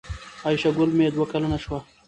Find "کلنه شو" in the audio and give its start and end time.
1.31-1.77